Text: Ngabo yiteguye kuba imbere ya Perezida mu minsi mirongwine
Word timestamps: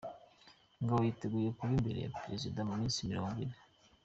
Ngabo 0.81 0.99
yiteguye 1.05 1.49
kuba 1.57 1.71
imbere 1.77 1.99
ya 2.01 2.13
Perezida 2.19 2.59
mu 2.67 2.73
minsi 2.79 3.07
mirongwine 3.09 3.55